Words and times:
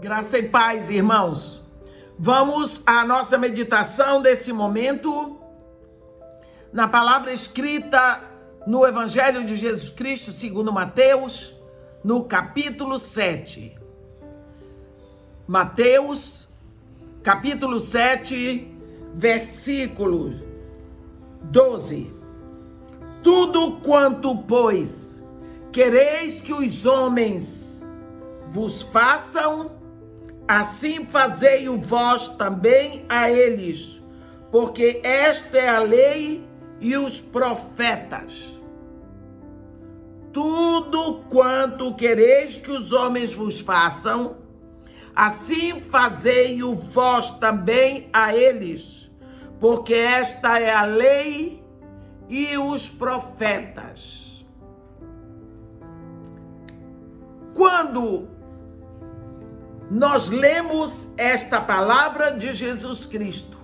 Graça 0.00 0.38
e 0.38 0.44
paz, 0.44 0.90
irmãos. 0.90 1.60
Vamos 2.16 2.84
à 2.86 3.04
nossa 3.04 3.36
meditação 3.36 4.22
desse 4.22 4.52
momento 4.52 5.36
na 6.72 6.86
palavra 6.86 7.32
escrita 7.32 8.22
no 8.64 8.86
Evangelho 8.86 9.44
de 9.44 9.56
Jesus 9.56 9.90
Cristo, 9.90 10.30
segundo 10.30 10.72
Mateus, 10.72 11.52
no 12.04 12.22
capítulo 12.22 12.96
7. 12.96 13.76
Mateus, 15.48 16.46
capítulo 17.20 17.80
7, 17.80 18.72
versículo 19.16 20.30
12. 21.42 22.14
Tudo 23.20 23.80
quanto, 23.80 24.36
pois, 24.44 25.26
quereis 25.72 26.40
que 26.40 26.52
os 26.52 26.86
homens 26.86 27.84
vos 28.48 28.80
façam, 28.80 29.77
Assim 30.48 31.04
fazei 31.04 31.68
o 31.68 31.78
vós 31.78 32.30
também 32.30 33.04
a 33.06 33.30
eles, 33.30 34.02
porque 34.50 34.98
esta 35.04 35.58
é 35.58 35.68
a 35.68 35.78
lei 35.78 36.42
e 36.80 36.96
os 36.96 37.20
profetas. 37.20 38.58
Tudo 40.32 41.24
quanto 41.28 41.94
quereis 41.94 42.56
que 42.56 42.70
os 42.70 42.92
homens 42.92 43.34
vos 43.34 43.60
façam, 43.60 44.38
assim 45.14 45.80
fazei 45.80 46.62
o 46.62 46.74
vós 46.74 47.30
também 47.32 48.08
a 48.10 48.34
eles, 48.34 49.10
porque 49.60 49.92
esta 49.92 50.58
é 50.58 50.72
a 50.72 50.84
lei 50.84 51.62
e 52.26 52.56
os 52.56 52.88
profetas. 52.88 54.46
Quando 57.52 58.37
nós 59.90 60.30
lemos 60.30 61.12
esta 61.16 61.60
palavra 61.60 62.30
de 62.32 62.52
Jesus 62.52 63.06
Cristo. 63.06 63.56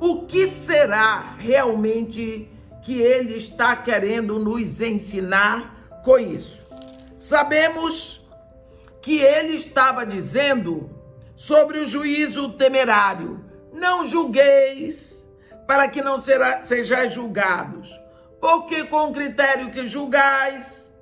O 0.00 0.26
que 0.26 0.46
será 0.46 1.34
realmente 1.36 2.48
que 2.82 3.00
ele 3.00 3.34
está 3.34 3.74
querendo 3.74 4.38
nos 4.38 4.80
ensinar 4.80 6.00
com 6.04 6.18
isso? 6.18 6.66
Sabemos 7.18 8.24
que 9.02 9.18
ele 9.18 9.54
estava 9.54 10.06
dizendo 10.06 10.88
sobre 11.34 11.78
o 11.78 11.84
juízo 11.84 12.52
temerário: 12.52 13.44
não 13.72 14.06
julgueis, 14.06 15.28
para 15.66 15.88
que 15.88 16.00
não 16.00 16.22
será, 16.22 16.62
sejais 16.62 17.12
julgados, 17.12 18.00
porque 18.40 18.84
com 18.84 19.08
o 19.08 19.12
critério 19.12 19.70
que 19.70 19.84
julgais, 19.84 20.92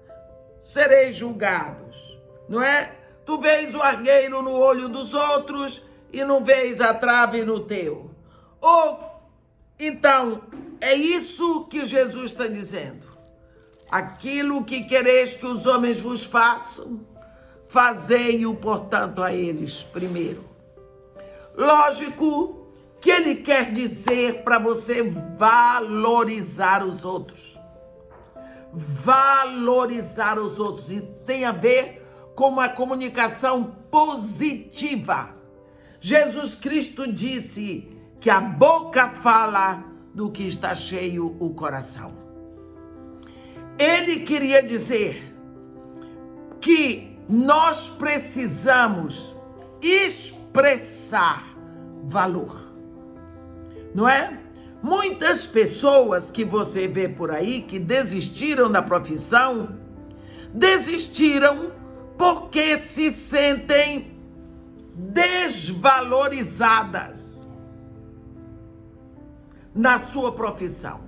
sereis 0.63 1.15
julgados, 1.15 2.19
não 2.49 2.63
é? 2.63 2.96
Tu 3.27 3.39
vês 3.39 3.75
o 3.75 3.83
argueiro 3.83 4.41
no 4.41 4.53
olho 4.53 4.89
dos 4.89 5.13
outros 5.13 5.83
e 6.13 6.25
não 6.25 6.45
vês 6.45 6.81
a 6.81 6.95
trave 6.95 7.45
no 7.45 7.59
teu. 7.61 8.11
Ou 8.61 9.01
então, 9.79 10.43
é 10.81 10.95
isso 10.95 11.65
que 11.65 11.85
Jesus 11.85 12.31
está 12.31 12.47
dizendo. 12.47 13.05
Aquilo 13.91 14.65
que 14.65 14.85
quereis 14.85 15.35
que 15.35 15.45
os 15.45 15.67
homens 15.67 16.01
vos 16.01 16.25
façam, 16.25 17.01
fazei-o, 17.67 18.55
portanto, 18.55 19.23
a 19.23 19.33
eles 19.33 19.83
primeiro. 19.83 20.45
Lógico 21.55 22.67
que 23.01 23.11
ele 23.11 23.37
quer 23.37 23.73
dizer 23.73 24.43
para 24.43 24.59
você 24.59 25.03
valorizar 25.03 26.85
os 26.85 27.05
outros. 27.05 27.59
Valorizar 28.73 30.39
os 30.39 30.59
outros. 30.59 30.91
E 30.91 31.01
tem 31.25 31.45
a 31.45 31.53
ver 31.53 32.06
com 32.37 32.51
uma 32.51 32.69
comunicação 32.69 33.77
positiva. 33.91 35.35
Jesus 35.99 36.55
Cristo 36.55 37.11
disse 37.11 37.89
que 38.21 38.29
a 38.29 38.41
boca 38.41 39.09
fala 39.09 39.83
do 40.15 40.31
que 40.31 40.45
está 40.45 40.75
cheio 40.75 41.35
o 41.41 41.55
coração. 41.55 42.13
Ele 43.79 44.21
queria 44.21 44.63
dizer 44.63 45.35
que 46.61 47.19
nós 47.29 47.89
precisamos 47.89 49.35
expressar 49.81 51.57
valor. 52.05 52.71
Não 53.95 54.07
é? 54.07 54.39
Muitas 54.83 55.47
pessoas 55.47 56.31
que 56.31 56.45
você 56.45 56.87
vê 56.87 57.09
por 57.09 57.31
aí 57.31 57.63
que 57.63 57.79
desistiram 57.79 58.71
da 58.71 58.83
profissão, 58.83 59.77
desistiram 60.53 61.86
porque 62.17 62.79
se 62.79 63.11
sentem 63.11 64.17
desvalorizadas 64.95 67.45
na 69.75 69.99
sua 69.99 70.33
profissão. 70.33 71.01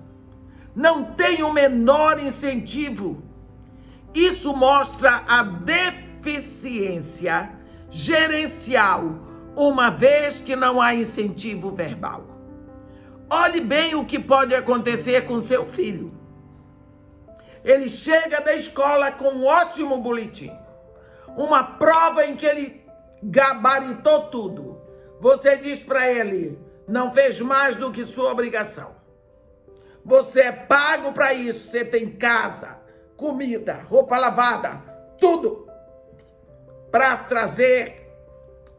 Não 0.75 1.05
tem 1.05 1.43
o 1.43 1.51
menor 1.53 2.23
incentivo. 2.23 3.23
Isso 4.15 4.55
mostra 4.55 5.23
a 5.27 5.43
deficiência 5.43 7.53
gerencial, 7.91 9.27
uma 9.57 9.89
vez 9.91 10.41
que 10.41 10.55
não 10.55 10.79
há 10.81 10.95
incentivo 10.95 11.71
verbal. 11.71 12.27
Olhe 13.31 13.61
bem 13.61 13.95
o 13.95 14.05
que 14.05 14.19
pode 14.19 14.55
acontecer 14.55 15.27
com 15.27 15.41
seu 15.41 15.67
filho. 15.67 16.11
Ele 17.65 17.89
chega 17.89 18.41
da 18.41 18.55
escola 18.55 19.11
com 19.11 19.31
um 19.31 19.47
ótimo 19.47 19.97
boletim 19.99 20.53
uma 21.37 21.63
prova 21.63 22.27
em 22.27 22.37
que 22.37 22.47
ele 22.47 22.85
gabaritou 23.23 24.29
tudo. 24.29 24.81
Você 25.21 25.57
diz 25.57 25.81
para 25.81 26.11
ele: 26.11 26.59
não 26.87 27.13
fez 27.13 27.41
mais 27.41 27.77
do 27.77 27.93
que 27.93 28.05
sua 28.05 28.33
obrigação. 28.33 28.97
Você 30.05 30.41
é 30.41 30.53
pago 30.53 31.13
para 31.13 31.35
isso. 31.35 31.71
Você 31.71 31.85
tem 31.85 32.11
casa, 32.11 32.79
comida, 33.17 33.83
roupa 33.87 34.17
lavada, 34.19 34.81
tudo 35.21 35.69
para 36.91 37.17
trazer 37.17 38.09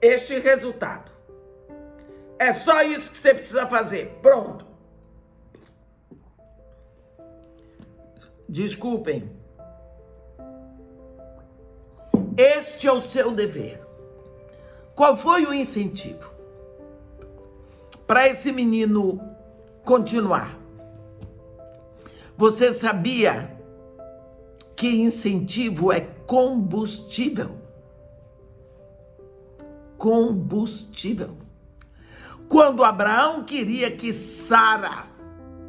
este 0.01 0.39
resultado. 0.39 1.11
É 2.39 2.53
só 2.53 2.81
isso 2.81 3.11
que 3.11 3.17
você 3.17 3.33
precisa 3.33 3.67
fazer. 3.67 4.17
Pronto. 4.21 4.65
Desculpem. 8.47 9.38
Este 12.41 12.87
é 12.87 12.91
o 12.93 13.01
seu 13.01 13.31
dever. 13.31 13.85
Qual 14.95 15.17
foi 15.17 15.45
o 15.45 15.53
incentivo 15.53 16.31
para 18.07 18.29
esse 18.29 18.49
menino 18.53 19.19
continuar? 19.83 20.57
Você 22.37 22.71
sabia 22.71 23.53
que 24.73 24.87
incentivo 24.87 25.91
é 25.91 25.99
combustível? 25.99 27.57
Combustível. 29.97 31.35
Quando 32.47 32.85
Abraão 32.85 33.43
queria 33.43 33.91
que 33.91 34.13
Sara 34.13 35.07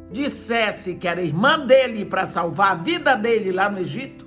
dissesse 0.09 0.95
que 0.95 1.05
era 1.05 1.21
irmã 1.21 1.59
dele 1.59 2.05
para 2.05 2.25
salvar 2.25 2.71
a 2.71 2.75
vida 2.75 3.17
dele 3.17 3.51
lá 3.51 3.69
no 3.69 3.79
Egito, 3.79 4.20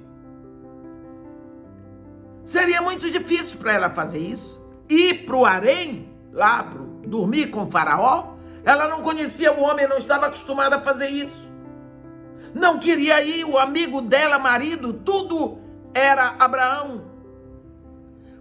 Seria 2.44 2.82
muito 2.82 3.10
difícil 3.10 3.59
para 3.59 3.72
ela 3.72 3.91
fazer 3.91 4.19
isso. 4.19 4.62
Ir 4.88 5.25
para 5.25 5.37
o 5.37 5.47
harém, 5.47 6.09
lá 6.32 6.71
dormir 7.06 7.47
com 7.47 7.65
o 7.65 7.71
faraó, 7.71 8.34
ela 8.65 8.87
não 8.87 9.03
conhecia 9.03 9.53
o 9.53 9.62
homem, 9.62 9.88
não 9.88 9.97
estava 9.97 10.27
acostumada 10.27 10.77
a 10.77 10.81
fazer 10.81 11.09
isso. 11.09 11.53
Não 12.54 12.78
queria 12.78 13.22
ir, 13.22 13.44
o 13.44 13.59
amigo 13.59 14.00
dela, 14.00 14.39
marido, 14.39 14.92
tudo 14.92 15.59
era 15.92 16.36
Abraão. 16.39 17.03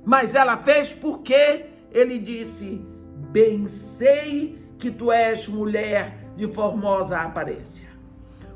Mas 0.05 0.35
ela 0.35 0.57
fez 0.57 0.93
porque 0.93 1.65
ele 1.91 2.19
disse: 2.19 2.85
Bem 3.31 3.67
sei 3.67 4.61
que 4.77 4.91
tu 4.91 5.11
és 5.11 5.47
mulher 5.47 6.31
de 6.35 6.47
formosa 6.51 7.17
aparência. 7.19 7.87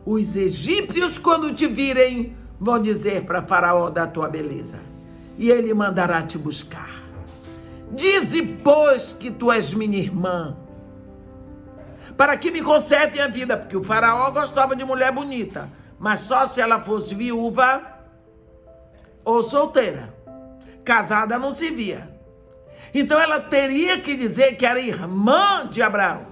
Os 0.05 0.35
egípcios, 0.35 1.17
quando 1.17 1.53
te 1.53 1.67
virem, 1.67 2.35
vão 2.59 2.81
dizer 2.81 3.25
para 3.25 3.41
Faraó 3.41 3.89
da 3.89 4.05
tua 4.05 4.29
beleza 4.29 4.96
e 5.37 5.49
ele 5.49 5.73
mandará 5.73 6.21
te 6.21 6.37
buscar. 6.37 7.03
Dize, 7.91 8.41
pois, 8.63 9.13
que 9.13 9.31
tu 9.31 9.51
és 9.51 9.73
minha 9.73 9.97
irmã, 9.97 10.57
para 12.17 12.35
que 12.35 12.51
me 12.51 12.61
conserve 12.61 13.19
a 13.21 13.27
vida, 13.27 13.55
porque 13.55 13.77
o 13.77 13.83
faraó 13.83 14.31
gostava 14.31 14.75
de 14.75 14.83
mulher 14.83 15.11
bonita, 15.11 15.71
mas 15.99 16.21
só 16.21 16.47
se 16.47 16.59
ela 16.59 16.81
fosse 16.81 17.13
viúva 17.15 17.81
ou 19.23 19.43
solteira. 19.43 20.13
Casada 20.83 21.37
não 21.37 21.51
se 21.51 21.69
via. 21.69 22.09
Então 22.93 23.19
ela 23.19 23.39
teria 23.39 23.99
que 23.99 24.15
dizer 24.15 24.55
que 24.55 24.65
era 24.65 24.79
irmã 24.79 25.67
de 25.67 25.81
Abraão. 25.81 26.25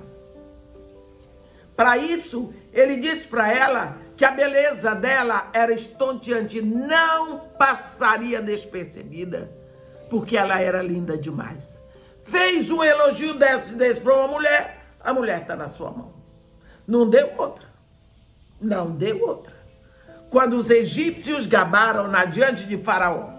Para 1.75 1.97
isso, 1.97 2.53
ele 2.73 2.95
disse 2.97 3.27
para 3.27 3.51
ela 3.51 3.97
que 4.15 4.23
a 4.23 4.31
beleza 4.31 4.95
dela 4.95 5.49
era 5.53 5.73
estonteante, 5.73 6.61
não 6.61 7.39
passaria 7.57 8.41
despercebida 8.41 9.51
porque 10.09 10.37
ela 10.37 10.61
era 10.61 10.81
linda 10.81 11.17
demais. 11.17 11.79
Fez 12.23 12.71
um 12.71 12.83
elogio 12.83 13.33
desse, 13.33 13.75
desse 13.75 13.99
para 13.99 14.15
uma 14.15 14.27
mulher, 14.27 14.85
a 15.03 15.13
mulher 15.13 15.41
está 15.41 15.55
na 15.55 15.67
sua 15.67 15.91
mão. 15.91 16.13
Não 16.87 17.09
deu 17.09 17.31
outra. 17.37 17.65
Não 18.59 18.91
deu 18.91 19.21
outra. 19.21 19.53
Quando 20.29 20.53
os 20.53 20.69
egípcios 20.69 21.45
gabaram 21.45 22.07
na 22.07 22.25
diante 22.25 22.65
de 22.65 22.77
Faraó, 22.77 23.29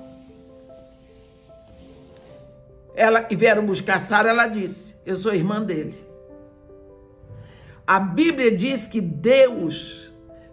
ela 2.94 3.26
e 3.30 3.36
vieram 3.36 3.66
buscar 3.66 4.00
Sara, 4.00 4.30
ela 4.30 4.46
disse: 4.46 4.94
Eu 5.04 5.16
sou 5.16 5.34
irmã 5.34 5.62
dele. 5.62 6.06
A 7.86 8.00
Bíblia 8.00 8.50
diz 8.50 8.88
que 8.88 9.00
Deus 9.00 10.05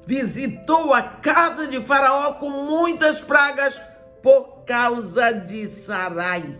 visitou 0.06 0.94
a 0.94 1.02
casa 1.02 1.68
de 1.68 1.82
Faraó 1.82 2.34
com 2.34 2.50
muitas 2.50 3.22
pragas 3.22 3.82
por 4.22 4.64
causa 4.66 5.32
de 5.32 5.68
Sarai, 5.68 6.58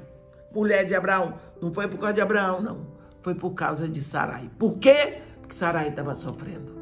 mulher 0.54 0.86
de 0.86 0.96
Abraão. 0.96 1.36
Não 1.62 1.74
foi 1.74 1.88
por 1.88 1.98
causa 1.98 2.14
de 2.14 2.22
Abraão, 2.22 2.62
não. 2.62 2.88
Foi 3.22 3.34
por 3.34 3.52
causa 3.52 3.88
de 3.88 4.02
Sarai. 4.02 4.50
Por 4.60 4.78
quê? 4.78 5.22
Porque 5.40 5.56
Sarai 5.56 5.90
estava 5.90 6.14
sofrendo. 6.14 6.74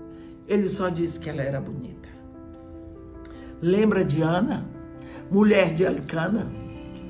Ele 0.47 0.67
só 0.67 0.89
disse 0.89 1.19
que 1.19 1.29
ela 1.29 1.41
era 1.41 1.61
bonita. 1.61 2.09
Lembra 3.61 4.03
de 4.03 4.23
Ana, 4.23 4.65
mulher 5.29 5.71
de 5.71 5.83
Elcana, 5.83 6.51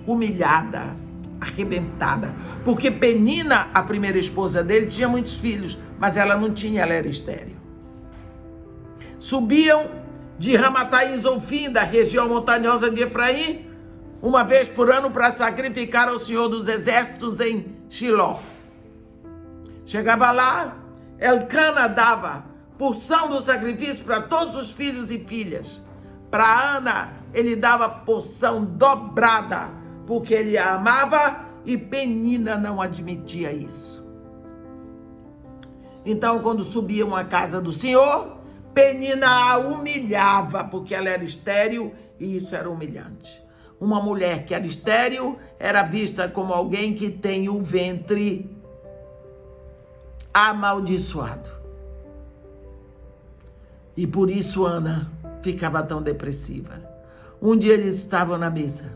humilhada, 0.06 0.96
arrebentada, 1.40 2.36
porque 2.66 2.92
Penina, 2.92 3.70
a 3.74 3.82
primeira 3.84 4.18
esposa 4.18 4.62
dele, 4.62 4.88
tinha 4.88 5.08
muitos 5.08 5.36
filhos, 5.36 5.78
mas 5.98 6.18
ela 6.18 6.36
não 6.36 6.54
tinha, 6.54 6.82
ela 6.82 6.94
era 6.94 7.08
estéril. 7.08 7.61
Subiam 9.22 9.86
de 10.40 10.56
Ramataim 10.56 11.16
Zolfim, 11.16 11.70
da 11.72 11.84
região 11.84 12.28
montanhosa 12.28 12.90
de 12.90 13.04
Efraim, 13.04 13.68
uma 14.20 14.44
vez 14.44 14.68
por 14.68 14.92
ano 14.92 15.12
para 15.12 15.30
sacrificar 15.30 16.10
ao 16.10 16.18
Senhor 16.18 16.48
dos 16.48 16.68
Exércitos 16.68 17.40
em 17.40 17.68
Shiló. 17.88 18.40
Chegava 19.86 20.32
lá, 20.32 20.76
Elcana 21.20 21.88
dava 21.88 22.46
porção 22.80 23.30
do 23.30 23.40
sacrifício 23.42 24.04
para 24.04 24.22
todos 24.22 24.56
os 24.56 24.72
filhos 24.72 25.12
e 25.12 25.20
filhas. 25.20 25.84
Para 26.32 26.78
Ana, 26.78 27.14
ele 27.32 27.56
dava 27.56 27.88
porção 27.88 28.66
dobrada, 28.66 29.70
porque 30.08 30.34
ele 30.34 30.58
a 30.58 30.74
amava 30.74 31.46
e 31.64 31.78
Penina 31.78 32.58
não 32.58 32.82
admitia 32.82 33.54
isso. 33.54 34.04
Então, 36.04 36.40
quando 36.40 36.64
subiam 36.64 37.16
à 37.16 37.24
casa 37.24 37.62
do 37.62 37.72
Senhor, 37.72 38.41
Penina 38.74 39.28
a 39.28 39.58
humilhava, 39.58 40.64
porque 40.64 40.96
ela 40.96 41.10
era 41.10 41.24
estéril 41.24 41.94
e 42.20 42.36
isso 42.36 42.56
era 42.56 42.70
humilhante. 42.70 43.42
Uma 43.80 44.02
mulher 44.02 44.46
que 44.46 44.54
era 44.54 44.66
estéril 44.66 45.38
era 45.60 45.82
vista 45.84 46.30
como 46.30 46.54
alguém 46.54 46.94
que 46.94 47.10
tem 47.10 47.50
o 47.50 47.60
ventre 47.60 48.56
amaldiçoado. 50.34 51.50
E 53.98 54.08
por 54.08 54.30
isso 54.30 54.66
Ana 54.66 55.12
ficava 55.42 55.84
tão 55.84 56.02
depressiva. 56.02 56.82
Um 57.42 57.58
dia 57.58 57.74
eles 57.74 57.98
estavam 57.98 58.38
na 58.38 58.50
mesa. 58.50 58.92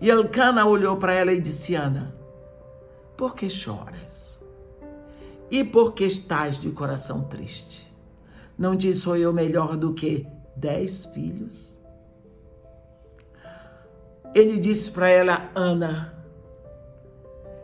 E 0.00 0.10
Elcana 0.10 0.66
olhou 0.66 0.96
para 0.96 1.12
ela 1.12 1.32
e 1.32 1.40
disse: 1.40 1.74
Ana, 1.74 2.14
por 3.16 3.34
que 3.34 3.48
choras? 3.48 4.40
E 5.50 5.64
por 5.64 5.94
que 5.94 6.04
estás 6.04 6.60
de 6.60 6.70
coração 6.70 7.22
triste? 7.22 7.87
Não 8.58 8.76
te 8.76 8.92
sou 8.92 9.16
eu 9.16 9.32
melhor 9.32 9.76
do 9.76 9.94
que 9.94 10.26
dez 10.56 11.04
filhos? 11.04 11.78
Ele 14.34 14.58
disse 14.58 14.90
para 14.90 15.08
ela: 15.08 15.48
Ana, 15.54 16.12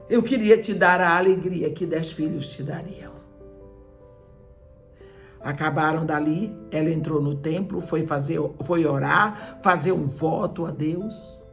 eu 0.09 0.23
queria 0.23 0.57
te 0.57 0.73
dar 0.73 1.01
a 1.01 1.17
alegria 1.17 1.71
que 1.73 1.85
dez 1.85 2.13
filhos 2.13 2.47
te 2.49 2.63
dariam. 2.63 3.13
Acabaram 5.41 6.07
dali, 6.07 6.57
ela 6.71 6.89
entrou 6.89 7.21
no 7.21 7.35
templo, 7.35 7.81
foi 7.81 8.07
fazer, 8.07 8.39
foi 8.63 8.87
orar, 8.87 9.59
fazer 9.63 9.93
um 9.93 10.07
voto 10.07 10.65
a 10.65 10.71
Deus. 10.71 11.45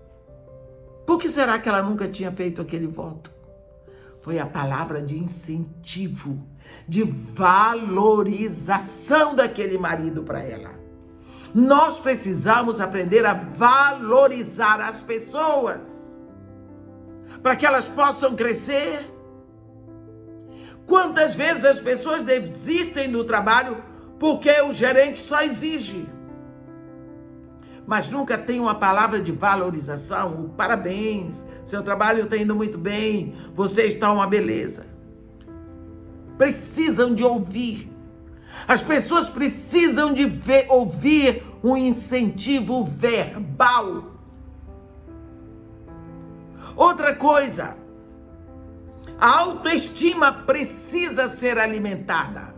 Por 1.05 1.17
que 1.17 1.27
será 1.27 1.59
que 1.59 1.67
ela 1.67 1.81
nunca 1.81 2.07
tinha 2.07 2.31
feito 2.31 2.61
aquele 2.61 2.87
voto? 2.87 3.40
Foi 4.21 4.39
a 4.39 4.45
palavra 4.45 5.01
de 5.01 5.17
incentivo, 5.17 6.47
de 6.87 7.03
valorização 7.03 7.75
daquele 9.35 9.77
marido 9.77 10.23
para 10.23 10.43
ela. 10.43 10.79
Nós 11.53 11.99
precisamos 11.99 12.79
aprender 12.79 13.25
a 13.25 13.33
valorizar 13.33 14.79
as 14.79 15.01
pessoas 15.01 16.05
para 17.41 17.55
que 17.55 17.65
elas 17.65 17.87
possam 17.87 18.35
crescer 18.35 19.11
Quantas 20.91 21.35
vezes 21.35 21.63
as 21.63 21.79
pessoas 21.79 22.21
desistem 22.21 23.09
do 23.09 23.23
trabalho 23.23 23.81
porque 24.19 24.51
o 24.61 24.73
gerente 24.73 25.19
só 25.19 25.41
exige, 25.41 26.05
mas 27.85 28.09
nunca 28.09 28.37
tem 28.37 28.59
uma 28.59 28.75
palavra 28.75 29.21
de 29.21 29.31
valorização. 29.31 30.53
Parabéns, 30.55 31.45
seu 31.65 31.83
trabalho 31.83 32.23
está 32.23 32.37
indo 32.37 32.55
muito 32.55 32.77
bem, 32.77 33.35
você 33.53 33.83
está 33.83 34.11
uma 34.11 34.27
beleza. 34.27 34.85
Precisam 36.37 37.13
de 37.13 37.23
ouvir. 37.23 37.91
As 38.67 38.81
pessoas 38.81 39.29
precisam 39.29 40.13
de 40.13 40.25
ver, 40.25 40.67
ouvir 40.69 41.43
um 41.63 41.75
incentivo 41.75 42.83
verbal. 42.83 44.11
Outra 46.75 47.15
coisa, 47.15 47.75
a 49.19 49.39
autoestima 49.39 50.31
precisa 50.31 51.27
ser 51.27 51.57
alimentada. 51.57 52.55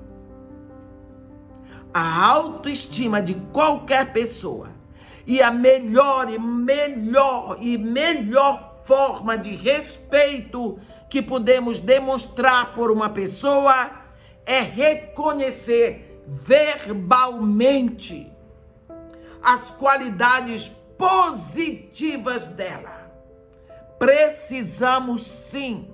A 1.93 2.27
autoestima 2.27 3.21
de 3.21 3.35
qualquer 3.51 4.11
pessoa 4.13 4.82
e 5.25 5.41
a 5.41 5.51
melhor 5.51 6.29
e 6.29 6.37
melhor 6.37 7.57
e 7.59 7.77
melhor 7.77 8.81
forma 8.83 9.37
de 9.37 9.55
respeito 9.55 10.79
que 11.09 11.21
podemos 11.21 11.79
demonstrar 11.79 12.73
por 12.73 12.91
uma 12.91 13.09
pessoa 13.09 13.89
é 14.45 14.59
reconhecer 14.59 16.21
verbalmente 16.27 18.29
as 19.41 19.71
qualidades 19.71 20.69
positivas 20.97 22.49
dela. 22.49 23.11
Precisamos 23.97 25.25
sim 25.25 25.93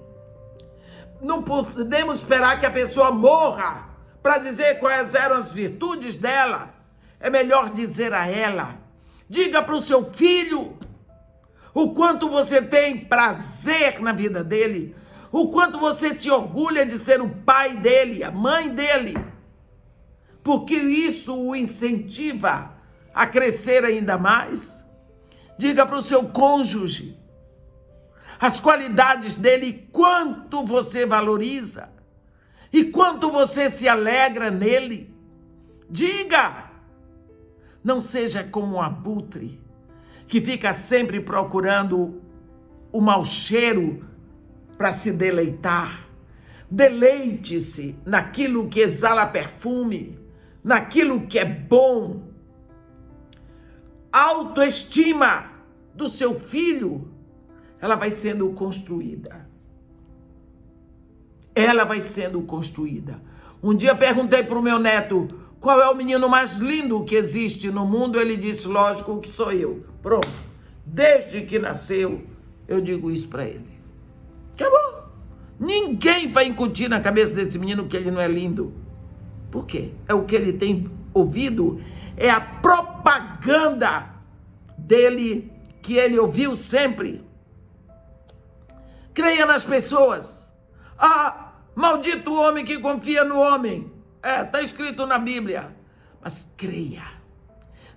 não 1.21 1.43
podemos 1.43 2.19
esperar 2.19 2.59
que 2.59 2.65
a 2.65 2.71
pessoa 2.71 3.11
morra 3.11 3.89
para 4.21 4.37
dizer 4.37 4.79
quais 4.79 5.13
eram 5.13 5.37
as 5.37 5.51
virtudes 5.51 6.15
dela. 6.15 6.69
É 7.19 7.29
melhor 7.29 7.71
dizer 7.71 8.13
a 8.13 8.25
ela. 8.25 8.75
Diga 9.29 9.61
para 9.61 9.75
o 9.75 9.81
seu 9.81 10.11
filho 10.11 10.75
o 11.73 11.93
quanto 11.93 12.27
você 12.27 12.61
tem 12.61 13.05
prazer 13.05 13.99
na 14.01 14.11
vida 14.11 14.43
dele, 14.43 14.95
o 15.31 15.49
quanto 15.49 15.77
você 15.77 16.17
se 16.17 16.31
orgulha 16.31 16.83
de 16.83 16.97
ser 16.97 17.21
o 17.21 17.29
pai 17.29 17.77
dele, 17.77 18.23
a 18.23 18.31
mãe 18.31 18.69
dele, 18.69 19.15
porque 20.43 20.73
isso 20.73 21.35
o 21.35 21.55
incentiva 21.55 22.73
a 23.13 23.27
crescer 23.27 23.85
ainda 23.85 24.17
mais. 24.17 24.83
Diga 25.59 25.85
para 25.85 25.97
o 25.97 26.01
seu 26.01 26.29
cônjuge 26.29 27.19
as 28.39 28.59
qualidades 28.59 29.35
dele, 29.35 29.89
quanto 29.91 30.63
você 30.63 31.05
valoriza 31.05 31.89
e 32.71 32.85
quanto 32.85 33.29
você 33.29 33.69
se 33.69 33.87
alegra 33.87 34.49
nele. 34.49 35.13
Diga! 35.89 36.68
Não 37.83 38.01
seja 38.01 38.43
como 38.43 38.75
um 38.75 38.81
abutre 38.81 39.59
que 40.27 40.41
fica 40.41 40.73
sempre 40.73 41.19
procurando 41.19 42.21
o 42.91 43.01
mau 43.01 43.23
cheiro 43.23 44.05
para 44.77 44.93
se 44.93 45.11
deleitar. 45.11 46.07
Deleite-se 46.69 47.95
naquilo 48.05 48.67
que 48.67 48.79
exala 48.79 49.25
perfume, 49.25 50.19
naquilo 50.63 51.27
que 51.27 51.39
é 51.39 51.45
bom. 51.45 52.29
Autoestima 54.11 55.51
do 55.95 56.09
seu 56.09 56.39
filho 56.39 57.11
ela 57.81 57.95
vai 57.95 58.11
sendo 58.11 58.49
construída. 58.51 59.47
Ela 61.55 61.83
vai 61.83 62.01
sendo 62.01 62.41
construída. 62.41 63.21
Um 63.61 63.73
dia 63.75 63.95
perguntei 63.95 64.43
para 64.43 64.57
o 64.57 64.61
meu 64.61 64.79
neto 64.79 65.27
qual 65.59 65.81
é 65.81 65.89
o 65.89 65.95
menino 65.95 66.29
mais 66.29 66.57
lindo 66.57 67.03
que 67.03 67.15
existe 67.15 67.69
no 67.69 67.85
mundo. 67.85 68.19
Ele 68.19 68.37
disse: 68.37 68.67
lógico 68.67 69.19
que 69.19 69.29
sou 69.29 69.51
eu. 69.51 69.83
Pronto. 70.01 70.29
Desde 70.85 71.41
que 71.41 71.59
nasceu, 71.59 72.23
eu 72.67 72.81
digo 72.81 73.11
isso 73.11 73.27
para 73.27 73.45
ele. 73.45 73.79
Acabou. 74.53 75.09
Ninguém 75.59 76.31
vai 76.31 76.45
incutir 76.45 76.89
na 76.89 77.01
cabeça 77.01 77.35
desse 77.35 77.59
menino 77.59 77.87
que 77.87 77.97
ele 77.97 78.09
não 78.09 78.21
é 78.21 78.27
lindo. 78.27 78.73
Por 79.51 79.65
quê? 79.65 79.91
É 80.07 80.13
o 80.13 80.23
que 80.23 80.35
ele 80.35 80.53
tem 80.53 80.89
ouvido, 81.13 81.81
é 82.15 82.29
a 82.29 82.39
propaganda 82.39 84.09
dele 84.77 85.51
que 85.81 85.95
ele 85.95 86.17
ouviu 86.17 86.55
sempre. 86.55 87.23
Creia 89.13 89.45
nas 89.45 89.65
pessoas. 89.65 90.53
Ah, 90.97 91.53
maldito 91.75 92.33
homem 92.33 92.63
que 92.63 92.79
confia 92.79 93.23
no 93.23 93.39
homem. 93.39 93.91
É, 94.21 94.41
está 94.41 94.61
escrito 94.61 95.05
na 95.05 95.17
Bíblia. 95.17 95.75
Mas 96.21 96.53
creia. 96.57 97.05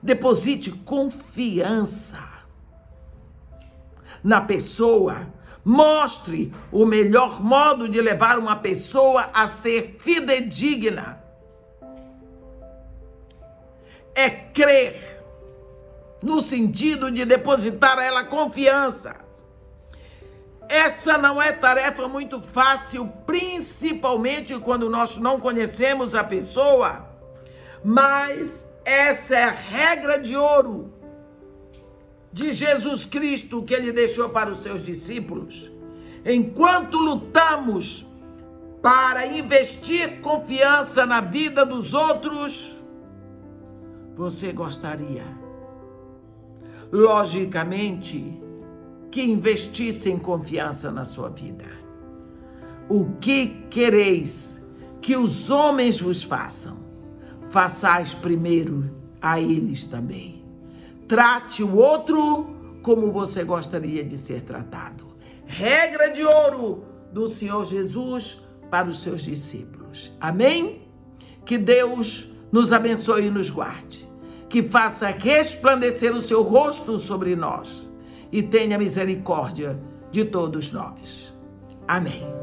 Deposite 0.02 0.71
confiança 0.71 2.23
na 4.23 4.41
pessoa. 4.41 5.26
Mostre 5.64 6.52
o 6.73 6.85
melhor 6.85 7.43
modo 7.43 7.88
de 7.88 8.00
levar 8.00 8.38
uma 8.38 8.57
pessoa 8.57 9.31
a 9.33 9.47
ser 9.47 9.97
fidedigna. 9.99 11.23
É 14.14 14.29
crer 14.29 15.21
no 16.23 16.41
sentido 16.41 17.11
de 17.11 17.25
depositar 17.25 17.99
a 17.99 18.05
ela 18.05 18.25
confiança. 18.25 19.17
Essa 20.73 21.19
não 21.19 21.41
é 21.41 21.52
tarefa 21.52 22.09
muito 22.09 22.41
fácil, 22.41 23.07
principalmente 23.26 24.59
quando 24.59 24.88
nós 24.88 25.19
não 25.19 25.38
conhecemos 25.38 26.14
a 26.14 26.25
pessoa, 26.25 27.07
mas 27.85 28.67
essa 28.83 29.37
é 29.37 29.45
a 29.45 29.50
regra 29.50 30.19
de 30.19 30.35
ouro 30.35 30.91
de 32.33 32.55
Jesus 32.55 33.05
Cristo 33.05 33.62
que 33.62 33.75
ele 33.75 33.93
deixou 33.93 34.31
para 34.31 34.49
os 34.49 34.61
seus 34.61 34.83
discípulos. 34.83 35.71
Enquanto 36.25 36.97
lutamos 36.97 38.07
para 38.81 39.26
investir 39.26 40.23
confiança 40.23 41.05
na 41.05 41.21
vida 41.21 41.67
dos 41.67 41.93
outros, 41.93 42.83
você 44.17 44.52
gostaria, 44.55 45.26
logicamente, 46.91 48.41
que 49.12 49.23
investissem 49.23 50.19
confiança 50.19 50.90
na 50.90 51.04
sua 51.04 51.28
vida. 51.28 51.66
O 52.88 53.12
que 53.21 53.47
quereis 53.69 54.64
que 55.02 55.14
os 55.14 55.50
homens 55.50 56.00
vos 56.00 56.23
façam? 56.23 56.78
Façais 57.50 58.14
primeiro 58.14 58.90
a 59.21 59.38
eles 59.38 59.85
também. 59.85 60.42
Trate 61.07 61.62
o 61.62 61.76
outro 61.76 62.57
como 62.83 63.11
você 63.11 63.45
gostaria 63.45 64.02
de 64.02 64.16
ser 64.16 64.42
tratado. 64.42 65.04
Regra 65.45 66.09
de 66.09 66.25
ouro 66.25 66.85
do 67.12 67.28
Senhor 67.28 67.66
Jesus 67.66 68.40
para 68.71 68.88
os 68.88 69.02
seus 69.02 69.21
discípulos. 69.21 70.11
Amém? 70.19 70.88
Que 71.45 71.59
Deus 71.59 72.33
nos 72.50 72.73
abençoe 72.73 73.26
e 73.26 73.31
nos 73.31 73.50
guarde. 73.50 74.09
Que 74.49 74.62
faça 74.62 75.09
resplandecer 75.09 76.14
o 76.14 76.23
seu 76.23 76.42
rosto 76.42 76.97
sobre 76.97 77.37
nós 77.37 77.82
e 78.33 78.43
tenha 78.43 78.79
misericórdia 78.79 79.79
de 80.11 80.25
todos 80.25 80.73
nós. 80.73 81.33
Amém. 81.87 82.41